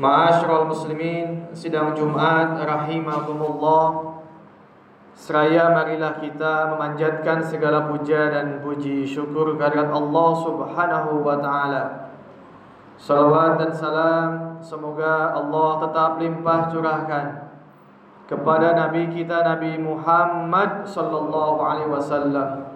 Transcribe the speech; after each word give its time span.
Ma'asyiral 0.00 0.72
muslimin, 0.72 1.52
sidang 1.52 1.92
Jumat 1.92 2.56
rahimakumullah. 2.64 4.16
Seraya 5.12 5.68
marilah 5.76 6.16
kita 6.16 6.72
memanjatkan 6.72 7.44
segala 7.44 7.92
puja 7.92 8.32
dan 8.32 8.64
puji 8.64 9.04
syukur 9.04 9.52
kehadirat 9.60 9.92
Allah 9.92 10.30
Subhanahu 10.40 11.20
wa 11.20 11.36
taala. 11.36 11.84
Salawat 12.96 13.60
dan 13.60 13.72
salam 13.76 14.30
semoga 14.64 15.36
Allah 15.36 15.70
tetap 15.84 16.10
limpah 16.16 16.72
curahkan 16.72 17.26
kepada 18.32 18.72
nabi 18.72 19.12
kita 19.12 19.44
Nabi 19.44 19.76
Muhammad 19.76 20.88
sallallahu 20.88 21.60
alaihi 21.60 21.92
wasallam, 21.92 22.72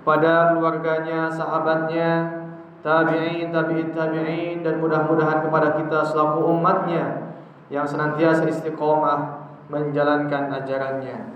kepada 0.00 0.56
keluarganya, 0.56 1.28
sahabatnya, 1.28 2.43
tabi'in, 2.84 3.48
tabi'in, 3.48 3.96
tabi'in 3.96 4.60
dan 4.60 4.76
mudah-mudahan 4.78 5.40
kepada 5.40 5.80
kita 5.80 6.04
selaku 6.04 6.52
umatnya 6.52 7.32
yang 7.72 7.88
senantiasa 7.88 8.44
istiqomah 8.44 9.48
menjalankan 9.72 10.52
ajarannya. 10.52 11.32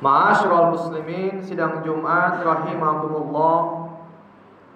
Ma'asyiral 0.00 0.72
muslimin, 0.72 1.44
sidang 1.44 1.84
Jumat 1.84 2.40
rahimakumullah. 2.40 3.92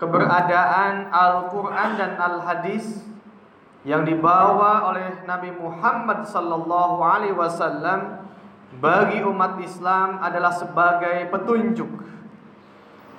Keberadaan 0.01 1.12
Al-Qur'an 1.12 2.01
dan 2.01 2.17
Al-Hadis 2.17 3.05
yang 3.84 4.05
dibawa 4.05 4.93
oleh 4.93 5.25
Nabi 5.29 5.53
Muhammad 5.57 6.25
sallallahu 6.25 7.05
alaihi 7.05 7.37
wasallam 7.37 8.25
bagi 8.81 9.20
umat 9.25 9.61
Islam 9.61 10.20
adalah 10.25 10.53
sebagai 10.57 11.29
petunjuk 11.29 11.89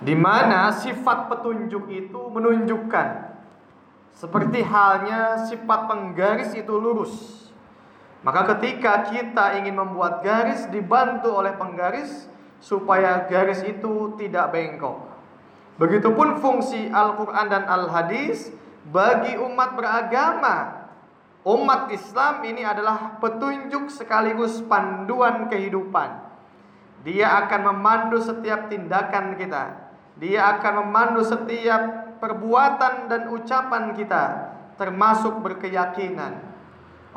di 0.02 0.18
mana 0.18 0.74
sifat 0.74 1.30
petunjuk 1.30 1.86
itu 1.94 2.22
menunjukkan 2.34 3.32
seperti 4.18 4.66
halnya 4.66 5.46
sifat 5.48 5.88
penggaris 5.88 6.52
itu 6.58 6.74
lurus. 6.76 7.48
Maka 8.22 8.54
ketika 8.54 9.10
kita 9.10 9.58
ingin 9.58 9.78
membuat 9.82 10.22
garis 10.22 10.70
dibantu 10.70 11.34
oleh 11.34 11.58
penggaris 11.58 12.30
supaya 12.62 13.26
garis 13.26 13.66
itu 13.66 14.14
tidak 14.22 14.54
bengkok. 14.54 15.10
Begitupun 15.82 16.38
fungsi 16.38 16.94
Al-Qur'an 16.94 17.50
dan 17.50 17.66
Al-Hadis 17.66 18.54
bagi 18.94 19.34
umat 19.42 19.74
beragama. 19.74 20.86
Umat 21.42 21.90
Islam 21.90 22.46
ini 22.46 22.62
adalah 22.62 23.18
petunjuk 23.18 23.90
sekaligus 23.90 24.62
panduan 24.70 25.50
kehidupan. 25.50 26.22
Dia 27.02 27.42
akan 27.42 27.74
memandu 27.74 28.22
setiap 28.22 28.70
tindakan 28.70 29.34
kita. 29.34 29.81
Dia 30.22 30.54
akan 30.58 30.86
memandu 30.86 31.26
setiap 31.26 32.14
perbuatan 32.22 33.10
dan 33.10 33.34
ucapan 33.34 33.98
kita 33.98 34.54
termasuk 34.78 35.42
berkeyakinan. 35.42 36.38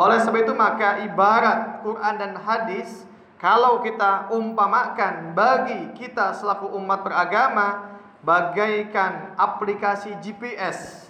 Oleh 0.01 0.19
sebab 0.25 0.41
itu 0.41 0.57
maka 0.57 1.05
ibarat 1.05 1.85
Quran 1.85 2.15
dan 2.17 2.33
hadis 2.41 3.05
kalau 3.37 3.85
kita 3.85 4.33
umpamakan 4.33 5.37
bagi 5.37 5.93
kita 6.01 6.33
selaku 6.33 6.73
umat 6.81 7.05
beragama 7.05 7.93
bagaikan 8.25 9.37
aplikasi 9.37 10.17
GPS. 10.25 11.05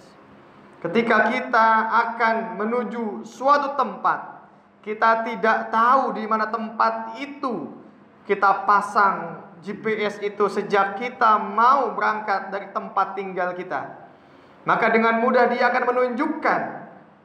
Ketika 0.83 1.31
kita 1.31 1.67
akan 1.89 2.59
menuju 2.59 3.23
suatu 3.23 3.79
tempat, 3.79 4.43
kita 4.83 5.23
tidak 5.23 5.71
tahu 5.71 6.13
di 6.13 6.27
mana 6.27 6.51
tempat 6.51 7.17
itu. 7.23 7.71
Kita 8.27 8.67
pasang 8.67 9.44
GPS 9.65 10.21
itu 10.21 10.45
sejak 10.45 11.01
kita 11.01 11.41
mau 11.41 11.97
berangkat 11.97 12.53
dari 12.53 12.69
tempat 12.69 13.17
tinggal 13.17 13.57
kita. 13.57 14.05
Maka 14.61 14.93
dengan 14.93 15.17
mudah 15.17 15.49
dia 15.49 15.73
akan 15.73 15.83
menunjukkan 15.89 16.61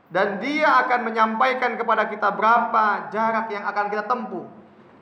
dan 0.09 0.41
dia 0.41 0.81
akan 0.89 1.13
menyampaikan 1.13 1.77
kepada 1.77 2.09
kita 2.09 2.33
berapa 2.33 3.13
jarak 3.13 3.53
yang 3.53 3.65
akan 3.69 3.87
kita 3.93 4.05
tempuh. 4.09 4.49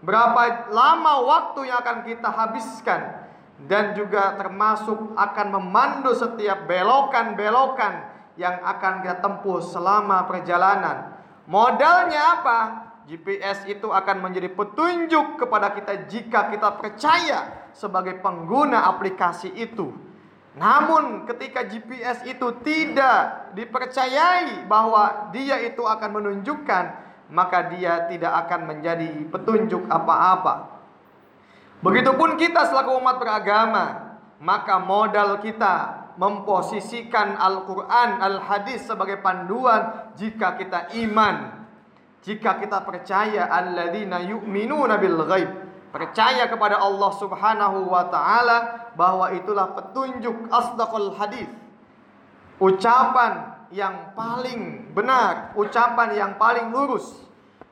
Berapa 0.03 0.70
lama 0.75 1.14
waktu 1.27 1.70
yang 1.70 1.78
akan 1.78 1.98
kita 2.06 2.28
habiskan 2.30 3.27
dan 3.67 3.95
juga 3.95 4.39
termasuk 4.39 5.14
akan 5.18 5.46
memandu 5.58 6.14
setiap 6.14 6.67
belokan-belokan 6.67 8.07
yang 8.39 8.63
akan 8.63 9.02
kita 9.02 9.18
tempuh 9.18 9.58
selama 9.58 10.27
perjalanan. 10.30 11.18
Modalnya 11.51 12.39
apa? 12.39 12.58
GPS 13.08 13.64
itu 13.64 13.89
akan 13.89 14.20
menjadi 14.20 14.52
petunjuk 14.52 15.41
kepada 15.41 15.73
kita 15.73 16.05
jika 16.13 16.52
kita 16.52 16.77
percaya 16.77 17.73
sebagai 17.73 18.20
pengguna 18.20 18.85
aplikasi 18.85 19.48
itu. 19.57 19.96
Namun 20.61 21.24
ketika 21.24 21.64
GPS 21.64 22.29
itu 22.29 22.52
tidak 22.61 23.57
dipercayai 23.57 24.69
bahwa 24.69 25.33
dia 25.33 25.57
itu 25.64 25.80
akan 25.89 26.20
menunjukkan, 26.20 26.85
maka 27.33 27.73
dia 27.73 28.05
tidak 28.13 28.45
akan 28.45 28.77
menjadi 28.77 29.08
petunjuk 29.33 29.89
apa-apa. 29.89 30.77
Begitupun 31.80 32.36
kita 32.36 32.69
selaku 32.69 32.92
umat 33.01 33.17
beragama, 33.17 34.19
maka 34.36 34.77
modal 34.77 35.40
kita 35.40 35.96
memposisikan 36.20 37.40
Al-Quran, 37.40 38.20
Al-Hadis 38.20 38.85
sebagai 38.85 39.23
panduan 39.25 40.13
jika 40.19 40.61
kita 40.61 40.92
iman 41.08 41.58
jika 42.28 42.61
kita 42.61 42.84
percaya 42.84 43.48
alladzina 43.48 44.20
yu'minuna 44.20 45.00
bil 45.00 45.24
ghaib, 45.24 45.48
percaya 45.89 46.44
kepada 46.44 46.77
Allah 46.77 47.08
Subhanahu 47.16 47.89
wa 47.89 48.05
taala 48.12 48.92
bahwa 48.92 49.33
itulah 49.33 49.72
petunjuk 49.72 50.52
asdaqul 50.52 51.16
hadis. 51.16 51.48
Ucapan 52.61 53.64
yang 53.72 54.12
paling 54.12 54.92
benar, 54.92 55.56
ucapan 55.56 56.12
yang 56.12 56.33
paling 56.36 56.68
lurus 56.68 57.16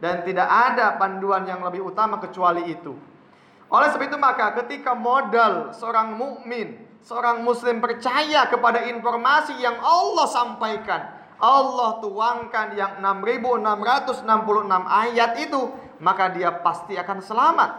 dan 0.01 0.25
tidak 0.25 0.49
ada 0.49 0.97
panduan 0.97 1.45
yang 1.45 1.61
lebih 1.61 1.85
utama 1.85 2.17
kecuali 2.17 2.73
itu. 2.73 2.97
Oleh 3.69 3.93
sebab 3.93 4.09
itu 4.09 4.17
maka 4.17 4.57
ketika 4.65 4.97
modal 4.97 5.77
seorang 5.77 6.17
mukmin, 6.17 6.81
seorang 7.05 7.45
muslim 7.45 7.83
percaya 7.83 8.49
kepada 8.49 8.89
informasi 8.89 9.59
yang 9.59 9.77
Allah 9.83 10.27
sampaikan, 10.31 11.16
Allah 11.37 12.01
tuangkan 12.01 12.73
yang 12.73 12.93
6666 13.05 14.17
ayat 14.89 15.33
itu, 15.37 15.69
maka 16.01 16.33
dia 16.33 16.53
pasti 16.65 16.97
akan 16.97 17.19
selamat. 17.21 17.71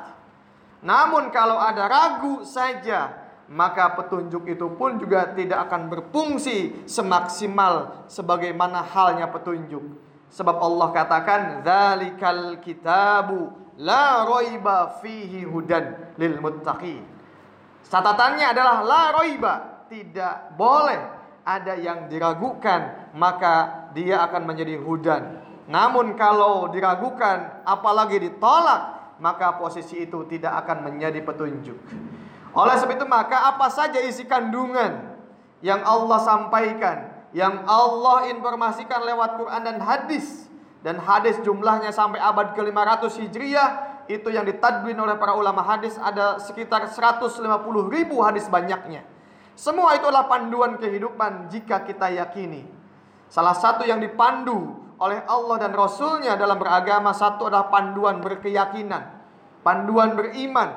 Namun 0.86 1.34
kalau 1.34 1.58
ada 1.58 1.90
ragu 1.90 2.46
saja, 2.46 3.28
maka 3.50 3.96
petunjuk 3.98 4.46
itu 4.46 4.68
pun 4.76 5.00
juga 5.00 5.32
tidak 5.34 5.72
akan 5.72 5.90
berfungsi 5.90 6.86
semaksimal 6.86 8.06
sebagaimana 8.12 8.84
halnya 8.84 9.32
petunjuk. 9.32 9.82
Sebab 10.28 10.60
Allah 10.60 10.88
katakan, 10.92 11.42
"Dzalikal 11.64 12.60
kitabu 12.60 13.56
la 13.80 14.28
raiba 14.28 15.00
fihi 15.00 15.48
hudan 15.48 16.14
lil 16.20 16.38
muttaqin." 16.44 17.02
Catatannya 17.88 18.46
adalah 18.52 18.84
la 18.84 19.04
raiba, 19.16 19.54
tidak 19.88 20.52
boleh 20.60 21.00
ada 21.48 21.80
yang 21.80 22.12
diragukan, 22.12 23.07
maka 23.18 23.90
dia 23.98 24.22
akan 24.22 24.46
menjadi 24.46 24.78
hudan. 24.78 25.42
Namun 25.66 26.14
kalau 26.14 26.70
diragukan, 26.70 27.66
apalagi 27.66 28.22
ditolak, 28.22 29.18
maka 29.18 29.58
posisi 29.58 30.06
itu 30.06 30.24
tidak 30.30 30.64
akan 30.64 30.86
menjadi 30.88 31.20
petunjuk. 31.26 31.76
Oleh 32.54 32.76
sebab 32.78 32.94
itu 32.96 33.06
maka 33.10 33.50
apa 33.52 33.68
saja 33.74 34.00
isi 34.00 34.24
kandungan 34.24 35.18
yang 35.66 35.82
Allah 35.82 36.22
sampaikan, 36.22 37.10
yang 37.34 37.66
Allah 37.66 38.30
informasikan 38.32 39.04
lewat 39.04 39.42
Quran 39.42 39.62
dan 39.66 39.78
hadis, 39.82 40.48
dan 40.86 41.02
hadis 41.02 41.42
jumlahnya 41.42 41.90
sampai 41.90 42.22
abad 42.22 42.54
ke-500 42.54 43.28
Hijriah, 43.28 43.70
itu 44.08 44.32
yang 44.32 44.48
ditadwin 44.48 44.96
oleh 44.96 45.20
para 45.20 45.36
ulama 45.36 45.60
hadis 45.66 46.00
ada 46.00 46.40
sekitar 46.40 46.88
150 46.88 47.44
ribu 47.92 48.24
hadis 48.24 48.48
banyaknya. 48.48 49.04
Semua 49.58 49.98
itulah 49.98 50.30
panduan 50.30 50.80
kehidupan 50.80 51.52
jika 51.52 51.84
kita 51.84 52.14
yakini. 52.14 52.77
Salah 53.28 53.56
satu 53.56 53.84
yang 53.84 54.00
dipandu 54.00 54.76
oleh 54.98 55.22
Allah 55.28 55.58
dan 55.62 55.72
Rasulnya 55.76 56.40
dalam 56.40 56.58
beragama 56.58 57.14
satu 57.14 57.52
adalah 57.52 57.70
panduan 57.70 58.24
berkeyakinan, 58.24 59.04
panduan 59.62 60.18
beriman. 60.18 60.74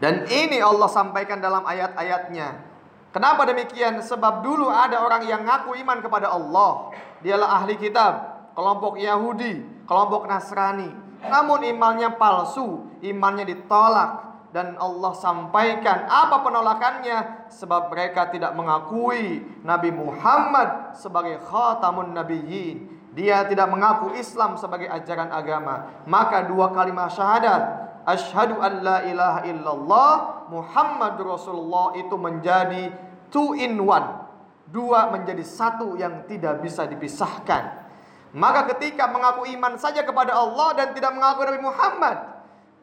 Dan 0.00 0.24
ini 0.32 0.58
Allah 0.64 0.88
sampaikan 0.88 1.38
dalam 1.44 1.62
ayat-ayatnya. 1.68 2.66
Kenapa 3.12 3.44
demikian? 3.44 4.00
Sebab 4.00 4.40
dulu 4.40 4.70
ada 4.70 5.02
orang 5.02 5.26
yang 5.28 5.44
ngaku 5.44 5.76
iman 5.82 5.98
kepada 6.00 6.30
Allah. 6.32 6.94
Dialah 7.20 7.60
ahli 7.60 7.76
kitab, 7.76 8.48
kelompok 8.56 8.96
Yahudi, 8.96 9.84
kelompok 9.84 10.24
Nasrani. 10.24 10.88
Namun 11.20 11.68
imannya 11.68 12.16
palsu, 12.16 12.88
imannya 13.04 13.44
ditolak, 13.44 14.29
dan 14.50 14.74
Allah 14.82 15.14
sampaikan 15.14 16.10
apa 16.10 16.42
penolakannya? 16.42 17.46
Sebab 17.54 17.94
mereka 17.94 18.34
tidak 18.34 18.50
mengakui 18.58 19.46
Nabi 19.62 19.94
Muhammad 19.94 20.98
sebagai 20.98 21.38
khatamun 21.46 22.10
nabiyyin. 22.10 22.98
Dia 23.14 23.46
tidak 23.46 23.70
mengaku 23.70 24.14
Islam 24.18 24.58
sebagai 24.58 24.90
ajaran 24.90 25.30
agama. 25.30 26.02
Maka 26.06 26.50
dua 26.50 26.74
kalimat 26.74 27.14
syahadat. 27.14 27.62
Asyhadu 28.02 28.58
an 28.58 28.82
la 28.82 28.98
ilaha 29.06 29.40
illallah 29.46 30.12
Muhammad 30.50 31.14
Rasulullah 31.22 31.94
itu 31.94 32.16
menjadi 32.18 32.90
two 33.30 33.54
in 33.54 33.78
one. 33.78 34.26
Dua 34.66 35.14
menjadi 35.14 35.46
satu 35.46 35.94
yang 35.94 36.26
tidak 36.26 36.58
bisa 36.62 36.90
dipisahkan. 36.90 37.86
Maka 38.30 38.70
ketika 38.74 39.10
mengaku 39.10 39.46
iman 39.58 39.74
saja 39.78 40.06
kepada 40.06 40.34
Allah 40.34 40.74
dan 40.78 40.94
tidak 40.94 41.10
mengaku 41.14 41.42
Nabi 41.42 41.62
Muhammad, 41.62 42.16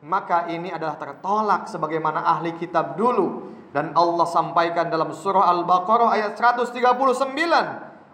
maka 0.06 0.46
ini 0.52 0.70
adalah 0.70 0.98
tertolak 1.02 1.66
sebagaimana 1.66 2.22
ahli 2.22 2.54
kitab 2.58 2.94
dulu 2.98 3.58
dan 3.74 3.94
Allah 3.98 4.26
sampaikan 4.30 4.90
dalam 4.90 5.14
surah 5.14 5.50
Al-Baqarah 5.54 6.10
ayat 6.14 6.34
139. 6.40 6.74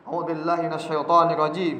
A'udzubillahi 0.03 0.67
minasyaitonir 0.67 1.39
rajim. 1.39 1.77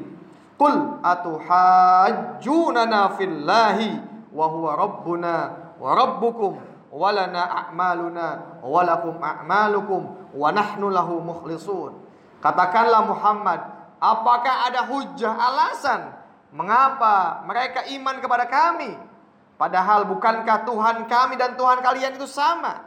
Qul 0.56 1.04
atuhajjunana 1.04 3.02
fillahi 3.20 4.00
wa 4.32 4.46
huwa 4.48 4.78
rabbuna 4.78 5.36
wa 5.76 5.90
rabbukum 5.98 6.62
walana 6.94 7.68
a'maluna 7.68 8.62
walakum 8.62 9.18
a'malukum 9.18 10.32
wa 10.32 10.48
nahnu 10.54 10.94
lahu 10.94 11.20
mukhlisun. 11.20 11.98
Katakanlah 12.40 13.04
Muhammad, 13.10 13.60
apakah 13.98 14.70
ada 14.70 14.86
hujah 14.86 15.34
alasan 15.34 16.14
mengapa 16.54 17.42
mereka 17.50 17.90
iman 17.98 18.22
kepada 18.22 18.46
kami? 18.46 18.94
Padahal 19.64 20.04
bukankah 20.12 20.68
Tuhan 20.68 21.08
kami 21.08 21.40
dan 21.40 21.56
Tuhan 21.56 21.80
kalian 21.80 22.20
itu 22.20 22.28
sama? 22.28 22.84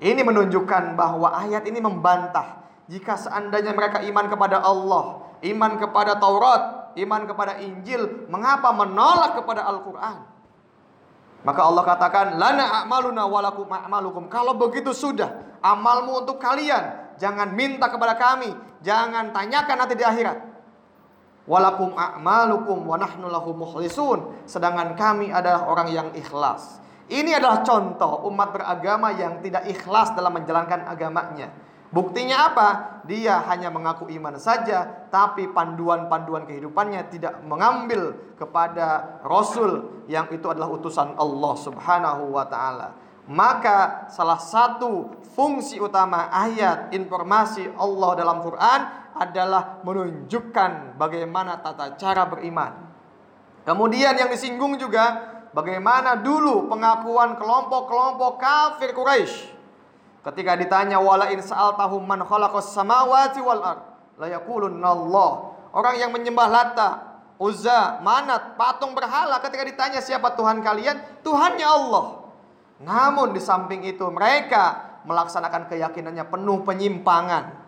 Ini 0.00 0.24
menunjukkan 0.24 0.96
bahwa 0.96 1.28
ayat 1.36 1.68
ini 1.68 1.76
membantah 1.76 2.64
jika 2.88 3.20
seandainya 3.20 3.76
mereka 3.76 4.00
iman 4.00 4.32
kepada 4.32 4.64
Allah, 4.64 5.28
iman 5.44 5.76
kepada 5.76 6.16
Taurat, 6.16 6.96
iman 6.96 7.22
kepada 7.28 7.60
Injil, 7.60 8.24
mengapa 8.32 8.72
menolak 8.72 9.36
kepada 9.36 9.68
Al-Qur'an? 9.68 10.24
Maka 11.44 11.60
Allah 11.60 11.84
katakan, 11.84 12.26
"Lana 12.40 12.64
a'maluna 12.80 13.28
walakum 13.28 13.68
a'malukum." 13.68 14.32
Kalau 14.32 14.56
begitu 14.56 14.96
sudah, 14.96 15.60
amalmu 15.60 16.24
untuk 16.24 16.40
kalian. 16.40 17.12
Jangan 17.20 17.52
minta 17.52 17.92
kepada 17.92 18.16
kami, 18.16 18.56
jangan 18.80 19.36
tanyakan 19.36 19.84
nanti 19.84 20.00
di 20.00 20.04
akhirat. 20.06 20.57
Walakum 21.48 21.96
a'malukum 21.96 22.84
wa 22.84 23.00
nahnu 23.00 23.32
lahu 23.32 23.56
mukhlisun. 23.56 24.44
Sedangkan 24.44 24.92
kami 24.92 25.32
adalah 25.32 25.64
orang 25.64 25.88
yang 25.88 26.08
ikhlas. 26.12 26.84
Ini 27.08 27.40
adalah 27.40 27.64
contoh 27.64 28.28
umat 28.28 28.52
beragama 28.52 29.16
yang 29.16 29.40
tidak 29.40 29.64
ikhlas 29.64 30.12
dalam 30.12 30.36
menjalankan 30.36 30.84
agamanya. 30.84 31.48
Buktinya 31.88 32.52
apa? 32.52 32.68
Dia 33.08 33.40
hanya 33.48 33.72
mengaku 33.72 34.12
iman 34.12 34.36
saja, 34.36 35.08
tapi 35.08 35.48
panduan-panduan 35.48 36.44
kehidupannya 36.44 37.08
tidak 37.08 37.40
mengambil 37.48 38.12
kepada 38.36 39.16
Rasul 39.24 40.04
yang 40.04 40.28
itu 40.28 40.44
adalah 40.52 40.68
utusan 40.68 41.16
Allah 41.16 41.54
Subhanahu 41.56 42.36
wa 42.36 42.44
Ta'ala. 42.44 42.92
Maka, 43.28 44.08
salah 44.12 44.36
satu 44.36 45.16
fungsi 45.32 45.80
utama 45.80 46.28
ayat 46.28 46.92
informasi 46.92 47.72
Allah 47.76 48.10
dalam 48.20 48.44
Quran 48.44 48.80
adalah 49.18 49.82
menunjukkan 49.82 50.96
bagaimana 50.96 51.58
tata 51.58 51.98
cara 51.98 52.24
beriman. 52.30 52.88
Kemudian, 53.66 54.16
yang 54.16 54.30
disinggung 54.32 54.78
juga 54.80 55.36
bagaimana 55.52 56.16
dulu 56.18 56.70
pengakuan 56.70 57.36
kelompok-kelompok 57.36 58.32
kafir 58.40 58.96
Quraisy 58.96 59.58
Ketika 60.18 60.58
ditanya 60.58 60.98
wala 61.00 61.30
in 61.32 61.40
sa'altahum 61.40 62.04
man 62.04 62.20
khalaqas 62.26 62.74
samawati 62.74 63.40
wal 63.40 63.62
ard 63.64 63.80
la 64.18 64.28
Allah. 64.90 65.30
Orang 65.70 65.94
yang 65.94 66.10
menyembah 66.10 66.48
Lata, 66.50 66.88
Uzza, 67.38 68.02
Manat, 68.02 68.58
patung 68.58 68.98
berhala 68.98 69.38
ketika 69.38 69.62
ditanya 69.62 70.00
siapa 70.02 70.34
Tuhan 70.34 70.58
kalian, 70.58 71.22
Tuhannya 71.22 71.64
Allah. 71.66 72.06
Namun 72.82 73.30
di 73.30 73.38
samping 73.38 73.86
itu 73.86 74.04
mereka 74.10 75.00
melaksanakan 75.06 75.70
keyakinannya 75.70 76.26
penuh 76.26 76.66
penyimpangan, 76.66 77.67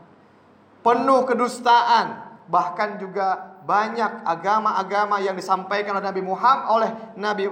penuh 0.81 1.25
kedustaan, 1.29 2.39
bahkan 2.49 2.97
juga 2.97 3.59
banyak 3.65 4.25
agama-agama 4.27 5.21
yang 5.23 5.37
disampaikan 5.37 6.01
oleh 6.01 6.07
Nabi 6.09 6.23
Muhammad 6.25 6.67
oleh 6.69 6.91
Nabi 7.15 7.45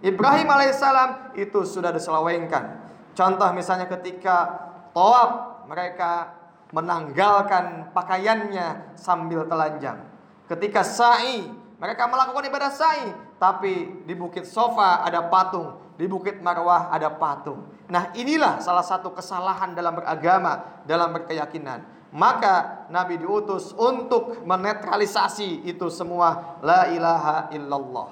Ibrahim 0.00 0.48
alaihissalam 0.48 1.34
itu 1.36 1.66
sudah 1.66 1.90
diselewengkan 1.90 2.86
Contoh 3.16 3.48
misalnya 3.56 3.88
ketika 3.88 4.68
tawaf 4.92 5.64
mereka 5.64 6.36
menanggalkan 6.70 7.96
pakaiannya 7.96 8.92
sambil 8.92 9.48
telanjang. 9.48 10.04
Ketika 10.44 10.84
sa'i 10.84 11.48
mereka 11.80 12.04
melakukan 12.12 12.44
ibadah 12.44 12.68
sa'i 12.68 13.08
tapi 13.40 14.04
di 14.04 14.12
Bukit 14.12 14.44
Sofa 14.44 15.00
ada 15.00 15.32
patung, 15.32 15.80
di 15.96 16.04
Bukit 16.04 16.44
Marwah 16.44 16.92
ada 16.92 17.08
patung. 17.08 17.64
Nah, 17.88 18.12
inilah 18.12 18.60
salah 18.60 18.84
satu 18.84 19.16
kesalahan 19.16 19.72
dalam 19.72 19.96
beragama, 19.96 20.84
dalam 20.84 21.16
berkeyakinan. 21.16 22.05
Maka 22.16 22.88
Nabi 22.88 23.20
diutus 23.20 23.76
untuk 23.76 24.40
menetralisasi 24.48 25.68
itu 25.68 25.92
semua 25.92 26.56
la 26.64 26.88
ilaha 26.88 27.52
illallah. 27.52 28.08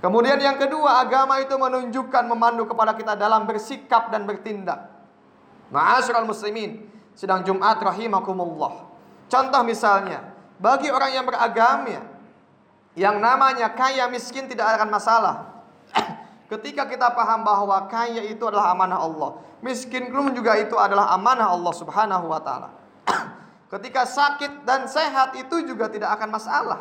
Kemudian 0.00 0.40
yang 0.40 0.56
kedua, 0.56 1.04
agama 1.04 1.36
itu 1.44 1.52
menunjukkan 1.52 2.24
memandu 2.24 2.64
kepada 2.64 2.96
kita 2.96 3.12
dalam 3.20 3.44
bersikap 3.44 4.08
dan 4.08 4.24
bertindak. 4.24 4.88
Ma'asyiral 5.68 6.24
muslimin, 6.24 6.88
sedang 7.12 7.44
Jumat 7.44 7.84
rahimakumullah. 7.84 8.88
Contoh 9.28 9.60
misalnya, 9.60 10.24
bagi 10.56 10.88
orang 10.88 11.12
yang 11.12 11.28
beragama 11.28 12.00
yang 12.96 13.20
namanya 13.20 13.76
kaya 13.76 14.08
miskin 14.08 14.48
tidak 14.48 14.80
akan 14.80 14.88
masalah. 14.88 15.36
Ketika 16.52 16.88
kita 16.88 17.12
paham 17.12 17.44
bahwa 17.44 17.76
kaya 17.92 18.24
itu 18.24 18.40
adalah 18.48 18.72
amanah 18.72 19.04
Allah, 19.04 19.36
miskin 19.60 20.08
pun 20.08 20.32
juga 20.32 20.56
itu 20.56 20.80
adalah 20.80 21.12
amanah 21.12 21.52
Allah 21.52 21.74
Subhanahu 21.76 22.32
wa 22.32 22.40
taala. 22.40 22.83
Ketika 23.74 24.06
sakit 24.06 24.62
dan 24.62 24.86
sehat 24.86 25.34
itu 25.34 25.66
juga 25.66 25.90
tidak 25.90 26.14
akan 26.14 26.30
masalah. 26.30 26.80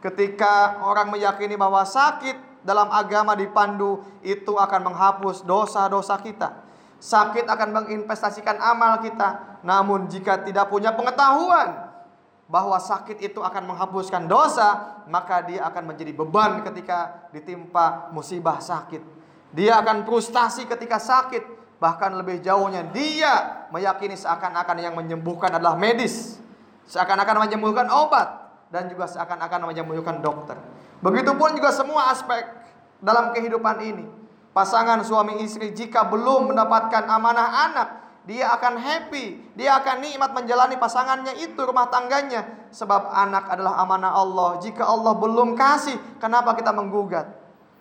Ketika 0.00 0.80
orang 0.80 1.12
meyakini 1.12 1.52
bahwa 1.52 1.84
sakit 1.84 2.64
dalam 2.64 2.88
agama 2.88 3.36
dipandu 3.36 4.00
itu 4.24 4.56
akan 4.56 4.88
menghapus 4.88 5.44
dosa-dosa 5.44 6.16
kita. 6.24 6.64
Sakit 6.96 7.44
akan 7.44 7.76
menginvestasikan 7.76 8.56
amal 8.56 9.04
kita. 9.04 9.60
Namun 9.60 10.08
jika 10.08 10.40
tidak 10.40 10.72
punya 10.72 10.96
pengetahuan 10.96 11.92
bahwa 12.48 12.80
sakit 12.80 13.20
itu 13.20 13.44
akan 13.44 13.76
menghapuskan 13.76 14.24
dosa, 14.24 14.96
maka 15.12 15.44
dia 15.44 15.68
akan 15.68 15.92
menjadi 15.92 16.16
beban 16.16 16.64
ketika 16.64 17.28
ditimpa 17.36 18.08
musibah 18.16 18.64
sakit. 18.64 19.04
Dia 19.52 19.76
akan 19.84 20.08
frustasi 20.08 20.64
ketika 20.64 20.96
sakit, 20.96 21.76
bahkan 21.76 22.16
lebih 22.16 22.40
jauhnya 22.40 22.88
dia 22.88 23.59
meyakini 23.70 24.14
seakan-akan 24.14 24.76
yang 24.78 24.94
menyembuhkan 24.94 25.54
adalah 25.54 25.74
medis. 25.74 26.38
Seakan-akan 26.90 27.46
menyembuhkan 27.46 27.86
obat 27.90 28.50
dan 28.70 28.90
juga 28.90 29.06
seakan-akan 29.06 29.70
menyembuhkan 29.70 30.22
dokter. 30.22 30.58
Begitupun 31.00 31.56
juga 31.56 31.70
semua 31.74 32.10
aspek 32.12 32.44
dalam 33.00 33.32
kehidupan 33.34 33.76
ini. 33.82 34.04
Pasangan 34.50 35.00
suami 35.06 35.40
istri 35.46 35.70
jika 35.70 36.10
belum 36.10 36.50
mendapatkan 36.50 37.06
amanah 37.06 37.70
anak, 37.70 37.88
dia 38.26 38.50
akan 38.52 38.76
happy, 38.76 39.54
dia 39.56 39.80
akan 39.80 40.02
nikmat 40.04 40.30
menjalani 40.36 40.76
pasangannya 40.76 41.38
itu 41.40 41.56
rumah 41.56 41.88
tangganya 41.88 42.68
sebab 42.74 43.08
anak 43.08 43.48
adalah 43.48 43.80
amanah 43.80 44.12
Allah. 44.12 44.50
Jika 44.60 44.84
Allah 44.84 45.16
belum 45.16 45.56
kasih, 45.56 45.96
kenapa 46.20 46.52
kita 46.58 46.74
menggugat? 46.74 47.30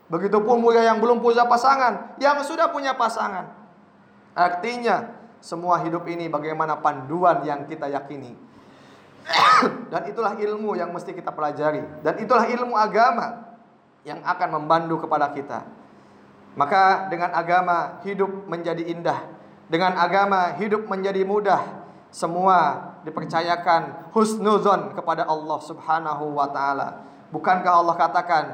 Begitupun 0.09 0.63
juga 0.63 0.81
yang 0.81 0.97
belum 0.97 1.21
punya 1.21 1.45
pasangan, 1.45 2.17
yang 2.17 2.41
sudah 2.41 2.71
punya 2.73 2.95
pasangan. 2.97 3.51
Artinya, 4.33 5.18
semua 5.39 5.79
hidup 5.83 6.03
ini 6.11 6.27
bagaimana 6.27 6.79
panduan 6.83 7.43
yang 7.47 7.63
kita 7.67 7.87
yakini. 7.87 8.35
Dan 9.91 10.11
itulah 10.11 10.35
ilmu 10.35 10.75
yang 10.75 10.91
mesti 10.91 11.15
kita 11.15 11.31
pelajari. 11.31 11.83
Dan 12.03 12.19
itulah 12.19 12.47
ilmu 12.47 12.75
agama 12.75 13.55
yang 14.03 14.19
akan 14.23 14.49
membantu 14.59 15.07
kepada 15.07 15.31
kita. 15.31 15.59
Maka 16.59 17.07
dengan 17.07 17.31
agama 17.31 18.03
hidup 18.03 18.47
menjadi 18.47 18.83
indah. 18.83 19.19
Dengan 19.69 19.95
agama 19.95 20.59
hidup 20.59 20.89
menjadi 20.89 21.23
mudah. 21.23 21.61
Semua 22.09 22.89
dipercayakan 23.05 24.11
husnuzon 24.11 24.97
kepada 24.97 25.23
Allah 25.29 25.59
Subhanahu 25.61 26.35
wa 26.35 26.49
taala. 26.49 27.05
Bukankah 27.29 27.69
Allah 27.69 27.95
katakan 27.95 28.45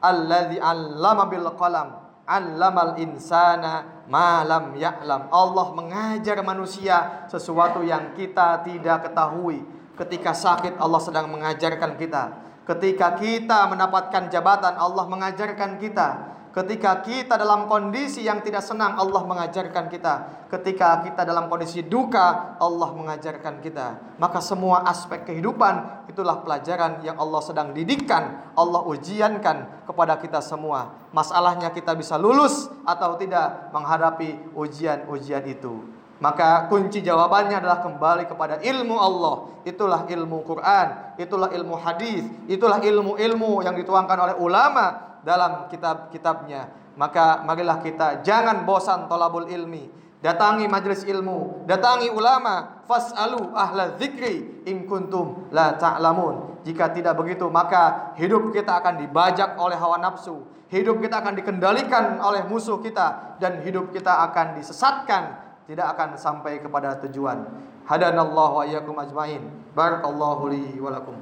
alladzi 0.00 0.56
'allama 0.56 1.28
bil 1.28 1.46
qalam 1.54 2.03
'allamal 2.24 2.96
insana 3.00 4.04
ma 4.08 4.44
lam 4.44 4.76
ya'lam. 4.76 5.28
Allah 5.32 5.66
mengajar 5.72 6.40
manusia 6.44 7.28
sesuatu 7.28 7.84
yang 7.84 8.12
kita 8.16 8.64
tidak 8.64 9.08
ketahui. 9.08 9.64
Ketika 9.94 10.34
sakit 10.34 10.76
Allah 10.82 11.00
sedang 11.00 11.30
mengajarkan 11.30 11.94
kita. 11.94 12.22
Ketika 12.64 13.14
kita 13.20 13.70
mendapatkan 13.70 14.32
jabatan 14.32 14.74
Allah 14.74 15.04
mengajarkan 15.06 15.78
kita. 15.78 16.34
Ketika 16.54 17.02
kita 17.02 17.34
dalam 17.34 17.66
kondisi 17.66 18.22
yang 18.22 18.38
tidak 18.38 18.62
senang 18.62 18.94
Allah 18.94 19.26
mengajarkan 19.26 19.90
kita. 19.90 20.46
Ketika 20.46 21.02
kita 21.02 21.26
dalam 21.26 21.50
kondisi 21.50 21.82
duka 21.82 22.54
Allah 22.62 22.94
mengajarkan 22.94 23.58
kita. 23.58 24.14
Maka 24.22 24.38
semua 24.38 24.86
aspek 24.86 25.26
kehidupan 25.26 26.06
itulah 26.06 26.46
pelajaran 26.46 27.02
yang 27.02 27.18
Allah 27.18 27.42
sedang 27.42 27.74
didikkan, 27.74 28.54
Allah 28.54 28.86
ujiankan 28.86 29.82
kepada 29.82 30.14
kita 30.22 30.38
semua. 30.38 30.94
Masalahnya 31.10 31.74
kita 31.74 31.90
bisa 31.98 32.14
lulus 32.22 32.70
atau 32.86 33.18
tidak 33.18 33.74
menghadapi 33.74 34.54
ujian-ujian 34.54 35.42
itu. 35.50 35.82
Maka 36.22 36.70
kunci 36.70 37.02
jawabannya 37.02 37.58
adalah 37.58 37.82
kembali 37.82 38.30
kepada 38.30 38.62
ilmu 38.62 38.94
Allah. 38.94 39.50
Itulah 39.66 40.06
ilmu 40.06 40.46
Quran, 40.46 41.18
itulah 41.18 41.50
ilmu 41.50 41.74
hadis, 41.82 42.22
itulah 42.46 42.78
ilmu-ilmu 42.78 43.66
yang 43.66 43.74
dituangkan 43.74 44.18
oleh 44.22 44.36
ulama 44.38 45.13
dalam 45.24 45.66
kitab-kitabnya. 45.72 46.70
Maka 46.94 47.42
marilah 47.42 47.82
kita 47.82 48.22
jangan 48.22 48.62
bosan 48.62 49.10
tolabul 49.10 49.50
ilmi. 49.50 49.90
Datangi 50.24 50.64
majelis 50.72 51.04
ilmu, 51.04 51.68
datangi 51.68 52.08
ulama, 52.08 52.80
fasalu 52.88 53.52
ahla 53.52 53.92
dzikri 54.00 54.64
in 54.64 54.88
kuntum 54.88 55.52
la 55.52 55.76
ta'lamun. 55.76 56.64
Jika 56.64 56.96
tidak 56.96 57.20
begitu, 57.20 57.44
maka 57.52 58.16
hidup 58.16 58.48
kita 58.48 58.80
akan 58.80 59.04
dibajak 59.04 59.52
oleh 59.60 59.76
hawa 59.76 60.00
nafsu. 60.00 60.40
Hidup 60.72 61.04
kita 61.04 61.20
akan 61.20 61.36
dikendalikan 61.36 62.24
oleh 62.24 62.40
musuh 62.48 62.80
kita 62.80 63.36
dan 63.36 63.60
hidup 63.60 63.92
kita 63.92 64.24
akan 64.32 64.56
disesatkan 64.56 65.44
tidak 65.64 65.96
akan 65.96 66.16
sampai 66.20 66.60
kepada 66.60 67.00
tujuan. 67.04 67.44
Hadanallahu 67.88 68.64
wa 68.64 69.00
ajmain. 69.04 69.42
Barakallahu 69.72 70.52
li 70.52 70.76
wa 70.80 70.92
lakum. 70.92 71.16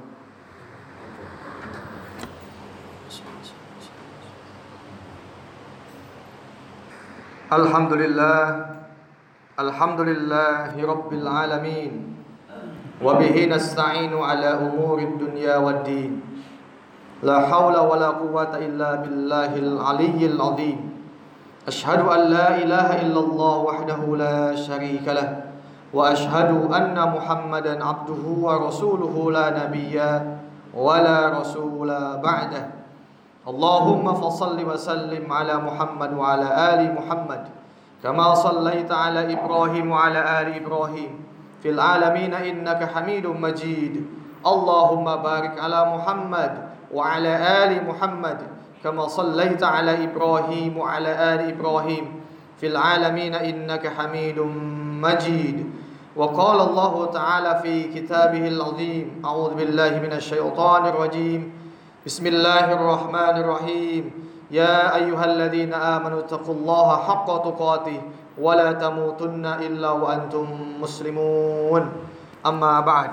الحمد 7.53 7.93
لله 7.93 8.65
الحمد 9.59 9.99
لله 10.01 10.73
رب 10.73 11.09
العالمين 11.13 11.93
وبه 13.05 13.35
نستعين 13.45 14.13
على 14.17 14.49
أمور 14.57 14.97
الدنيا 14.99 15.57
والدين. 15.57 16.11
لا 17.23 17.37
حول 17.45 17.77
ولا 17.77 18.09
قوة 18.17 18.57
إلا 18.57 19.05
بالله 19.05 19.51
العلي 19.55 20.21
العظيم. 20.33 20.79
أشهد 21.67 22.01
أن 22.09 22.21
لا 22.33 22.47
إله 22.57 22.87
إلا 23.05 23.19
الله 23.19 23.55
وحده 23.57 24.01
لا 24.17 24.55
شريك 24.55 25.05
له 25.05 25.29
وأشهد 25.93 26.73
أن 26.73 26.97
محمدا 26.97 27.73
عبده 27.85 28.23
ورسوله 28.25 29.15
لا 29.31 29.45
نبي 29.61 29.97
ولا 30.73 31.39
رسول 31.39 31.89
بعده. 32.17 32.82
اللهم 33.47 34.13
فصل 34.13 34.55
وسلم 34.65 35.33
على 35.33 35.55
محمد 35.57 36.13
وعلى 36.13 36.47
آل 36.73 36.95
محمد 36.95 37.43
كما 38.03 38.33
صليت 38.35 38.91
على 38.91 39.33
إبراهيم 39.33 39.91
وعلى 39.91 40.19
آل 40.41 40.47
إبراهيم 40.63 41.11
في 41.63 41.69
العالمين 41.69 42.33
إنك 42.33 42.83
حميد 42.95 43.27
مجيد. 43.27 44.05
اللهم 44.47 45.05
بارك 45.15 45.59
على 45.59 45.79
محمد 45.95 46.51
وعلى 46.93 47.33
آل 47.63 47.87
محمد 47.87 48.37
كما 48.83 49.07
صليت 49.07 49.63
على 49.63 50.03
إبراهيم 50.03 50.77
وعلى 50.77 51.11
آل 51.33 51.41
إبراهيم 51.55 52.05
في 52.59 52.67
العالمين 52.67 53.35
إنك 53.35 53.87
حميد 53.87 54.39
مجيد. 55.03 55.57
وقال 56.15 56.59
الله 56.69 57.11
تعالى 57.11 57.59
في 57.63 57.83
كتابه 57.83 58.47
العظيم 58.47 59.21
أعوذ 59.25 59.51
بالله 59.55 59.99
من 59.99 60.13
الشيطان 60.13 60.85
الرجيم. 60.85 61.62
بسم 62.06 62.24
الله 62.26 62.66
الرحمن 62.72 63.34
الرحيم 63.42 64.04
يا 64.50 64.96
أيها 64.96 65.24
الذين 65.24 65.74
آمنوا 65.74 66.24
اتقوا 66.24 66.54
الله 66.54 66.88
حق 67.04 67.28
تقاته 67.44 68.00
ولا 68.38 68.72
تموتن 68.72 69.44
إلا 69.46 69.90
وأنتم 69.90 70.46
مسلمون 70.80 71.82
أما 72.46 72.74
بعد 72.80 73.10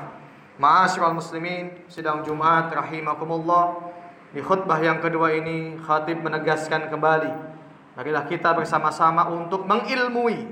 معاشر 0.62 1.02
المسلمين 1.02 1.92
sidang 1.92 2.24
Jumat 2.24 2.72
rahimakumullah 2.72 3.94
Di 4.36 4.44
khutbah 4.44 4.80
yang 4.80 5.00
kedua 5.00 5.32
ini 5.32 5.80
khatib 5.80 6.24
menegaskan 6.24 6.88
kembali 6.88 7.32
Marilah 7.96 8.28
kita 8.28 8.52
bersama-sama 8.52 9.32
untuk 9.32 9.64
mengilmui 9.64 10.52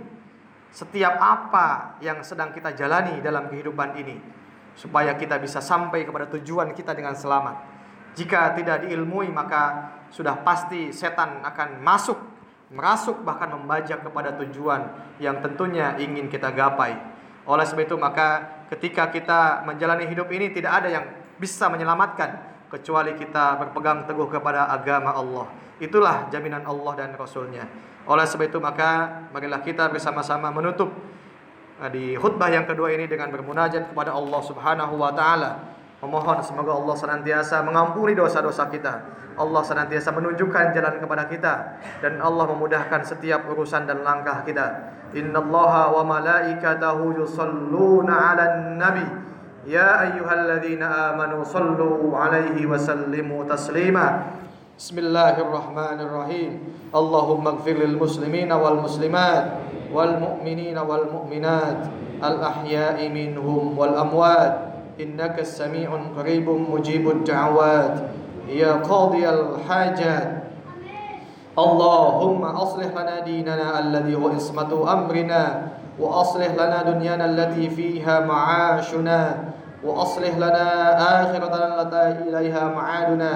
setiap 0.73 1.21
apa 1.21 2.01
yang 2.01 2.25
sedang 2.25 2.49
kita 2.49 2.73
jalani 2.73 3.21
dalam 3.21 3.45
kehidupan 3.45 3.93
ini 3.99 4.17
supaya 4.73 5.13
kita 5.13 5.37
bisa 5.37 5.61
sampai 5.61 6.01
kepada 6.01 6.25
tujuan 6.33 6.73
kita 6.73 6.97
dengan 6.97 7.13
selamat. 7.13 7.61
Jika 8.14 8.56
tidak 8.56 8.86
diilmui 8.88 9.28
maka 9.28 9.92
sudah 10.08 10.40
pasti 10.40 10.92
setan 10.94 11.44
akan 11.44 11.84
masuk, 11.84 12.18
merasuk 12.72 13.24
bahkan 13.24 13.52
membajak 13.52 14.04
kepada 14.04 14.36
tujuan 14.40 14.88
yang 15.20 15.40
tentunya 15.44 15.96
ingin 16.00 16.28
kita 16.28 16.52
gapai. 16.52 16.96
Oleh 17.48 17.64
sebab 17.64 17.88
itu 17.88 17.96
maka 17.96 18.60
ketika 18.68 19.08
kita 19.08 19.64
menjalani 19.64 20.04
hidup 20.04 20.28
ini 20.28 20.52
tidak 20.52 20.84
ada 20.84 20.88
yang 20.92 21.04
bisa 21.40 21.70
menyelamatkan 21.72 22.44
kecuali 22.68 23.16
kita 23.16 23.56
berpegang 23.56 24.04
teguh 24.04 24.28
kepada 24.28 24.68
agama 24.68 25.16
Allah. 25.16 25.48
Itulah 25.80 26.28
jaminan 26.28 26.68
Allah 26.68 26.92
dan 26.98 27.10
Rasulnya. 27.16 27.64
Oleh 28.04 28.24
sebab 28.28 28.48
itu 28.48 28.58
maka 28.60 29.24
marilah 29.32 29.64
kita 29.64 29.88
bersama-sama 29.88 30.52
menutup 30.52 30.92
eh, 31.80 31.90
di 31.92 32.04
khutbah 32.16 32.52
yang 32.52 32.68
kedua 32.68 32.92
ini 32.92 33.08
dengan 33.08 33.32
bermunajat 33.32 33.92
kepada 33.92 34.12
Allah 34.12 34.40
Subhanahu 34.44 34.94
wa 35.00 35.12
taala. 35.16 35.77
Memohon 35.98 36.38
semoga 36.46 36.78
Allah 36.78 36.94
senantiasa 36.94 37.66
mengampuni 37.66 38.14
dosa-dosa 38.14 38.70
kita. 38.70 39.02
Allah 39.34 39.62
senantiasa 39.66 40.14
menunjukkan 40.14 40.70
jalan 40.70 41.02
kepada 41.02 41.26
kita 41.26 41.54
dan 41.98 42.22
Allah 42.22 42.46
memudahkan 42.54 43.02
setiap 43.02 43.50
urusan 43.50 43.82
dan 43.82 44.06
langkah 44.06 44.46
kita. 44.46 44.94
Innallaha 45.10 45.90
wa 45.98 46.06
malaikatahu 46.06 47.18
yusalluna 47.18 48.14
'alan 48.14 48.78
nabi. 48.78 49.06
Ya 49.66 50.06
ayyuhalladzina 50.06 51.18
amanu 51.18 51.42
sallu 51.42 52.14
'alaihi 52.14 52.62
wa 52.62 52.78
sallimu 52.78 53.42
taslima. 53.50 54.38
Bismillahirrahmanirrahim. 54.78 56.62
Allahumma 56.94 57.58
ighfir 57.58 57.74
lil 57.74 57.98
muslimina 57.98 58.54
wal 58.54 58.78
muslimat 58.86 59.66
wal 59.90 60.14
mu'minina 60.14 60.78
wal 60.86 61.10
mu'minat 61.10 61.90
al 62.22 62.38
ahya'i 62.38 63.10
minhum 63.10 63.74
wal 63.74 63.98
amwat. 63.98 64.77
إنك 65.00 65.38
السميع 65.38 65.90
قريب 66.18 66.48
مجيب 66.48 67.10
الدعوات. 67.10 67.94
يا 68.48 68.72
قاضي 68.72 69.28
الحاجات. 69.28 70.42
اللهم 71.58 72.42
أصلح 72.44 72.86
لنا 72.86 73.20
ديننا 73.20 73.78
الذي 73.78 74.14
هو 74.14 74.28
عصمة 74.28 74.92
أمرنا 74.92 75.62
وأصلح 75.98 76.54
لنا 76.54 76.82
دنيانا 76.82 77.24
التي 77.24 77.70
فيها 77.70 78.20
معاشنا 78.20 79.34
وأصلح 79.84 80.36
لنا 80.36 80.66
آخرتنا 81.22 81.82
التي 81.82 82.28
إليها 82.28 82.64
معادنا. 82.68 83.34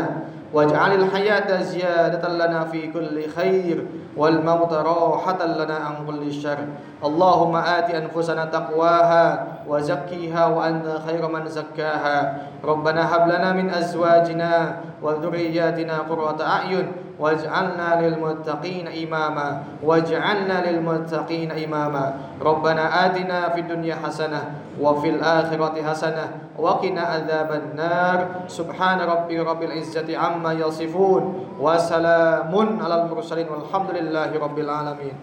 واجعل 0.52 0.92
الحياة 0.92 1.62
زيادة 1.62 2.28
لنا 2.28 2.64
في 2.64 2.92
كل 2.92 3.28
خير 3.28 3.87
والموت 4.16 4.73
راحة 4.73 5.47
لنا 5.47 5.75
عن 5.75 5.94
كل 6.06 6.32
شر. 6.32 6.59
اللهم 7.04 7.56
آت 7.56 7.90
أنفسنا 7.90 8.44
تقواها 8.44 9.47
وزكيها 9.68 10.47
وأنت 10.47 10.87
خير 11.06 11.28
من 11.28 11.49
زكاها. 11.49 12.37
ربنا 12.64 13.16
هب 13.16 13.28
لنا 13.28 13.52
من 13.52 13.71
أزواجنا 13.71 14.76
وذرياتنا 15.02 15.99
قرة 15.99 16.38
أعين 16.47 16.92
واجعلنا 17.19 17.88
للمتقين 18.02 18.87
إماما. 18.88 19.49
واجعلنا 19.83 20.57
للمتقين 20.71 21.50
إماما. 21.52 22.04
ربنا 22.42 23.07
آتنا 23.07 23.49
في 23.49 23.61
الدنيا 23.61 23.97
حسنة 24.04 24.42
وفي 24.81 25.09
الآخرة 25.11 25.83
حسنة 25.83 26.25
وقنا 26.59 27.00
عذاب 27.00 27.50
النار. 27.52 28.19
سبحان 28.49 29.00
ربي 29.00 29.40
رب 29.40 29.62
العزة 29.62 30.09
عما 30.19 30.52
يصفون 30.52 31.23
وسلام 31.61 32.52
على 32.83 32.95
المرسلين 33.02 33.49
والحمد 33.49 33.90
لله 33.90 34.31
رب 34.38 34.59
العالمين. 34.59 35.14